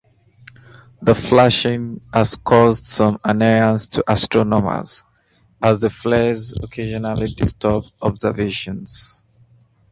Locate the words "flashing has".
1.29-2.35